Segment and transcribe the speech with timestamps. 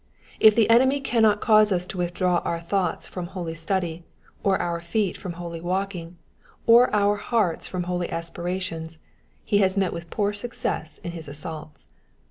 [0.39, 4.03] If the enemy cannot cause us to withdraw our thoughts from holy study,
[4.41, 6.17] or our feet from holy walking,
[6.65, 8.97] or our hearts from holy aspirations,
[9.45, 11.85] he has met with poor success in his assaults.